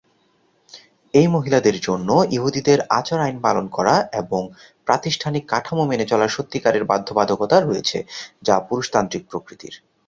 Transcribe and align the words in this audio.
এই 1.13 1.27
মহিলাদের 1.27 1.75
জন্য, 1.79 2.09
ইহুদিদের 2.31 2.79
আচার 2.89 3.19
আইন 3.21 3.37
পালন 3.41 3.65
করা 3.67 3.95
এবং 4.13 4.41
প্রাতিষ্ঠানিক 4.85 5.43
কাঠামো 5.47 5.83
মেনে 5.85 6.05
চলার 6.05 6.35
সত্যিকারের 6.35 6.83
বাধ্যবাধকতা 6.85 7.57
রয়েছে 7.59 7.97
যা 8.43 8.55
পুরুষতান্ত্রিক 8.67 9.23
প্রকৃতির। 9.31 9.73